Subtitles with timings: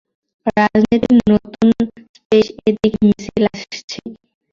[0.51, 1.67] রাজনীতির নতুন
[2.15, 4.09] স্পেসএদিকে মিছিল আসছেই।